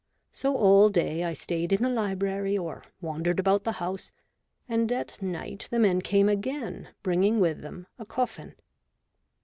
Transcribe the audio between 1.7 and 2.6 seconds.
in the library